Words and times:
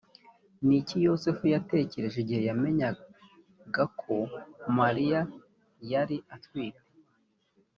ni 0.65 0.75
iki 0.81 0.97
yozefu 1.07 1.43
yatekereje 1.53 2.17
igihe 2.23 2.41
yamenyaga 2.49 3.83
ko 4.01 4.15
mariya 4.79 5.19
yari 5.91 6.17
atwite‽ 6.35 6.83